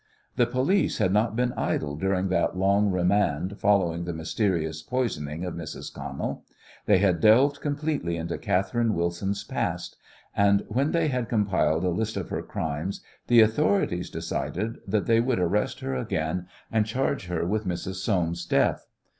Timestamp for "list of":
11.89-12.29